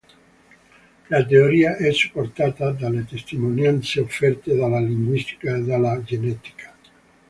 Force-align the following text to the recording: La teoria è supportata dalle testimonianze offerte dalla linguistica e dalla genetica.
La 1.09 1.23
teoria 1.23 1.75
è 1.75 1.91
supportata 1.91 2.71
dalle 2.71 3.05
testimonianze 3.05 3.99
offerte 3.99 4.55
dalla 4.55 4.79
linguistica 4.79 5.55
e 5.57 5.61
dalla 5.61 6.01
genetica. 6.01 6.73